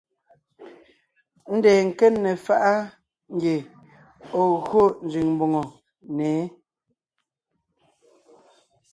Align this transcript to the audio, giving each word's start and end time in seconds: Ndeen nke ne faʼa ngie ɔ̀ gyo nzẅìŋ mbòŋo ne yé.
Ndeen 1.55 1.83
nke 1.87 2.05
ne 2.23 2.31
faʼa 2.45 2.73
ngie 3.33 3.55
ɔ̀ 4.39 4.45
gyo 4.67 4.83
nzẅìŋ 5.05 5.27
mbòŋo 5.35 5.63
ne 6.17 6.25
yé. 6.37 6.41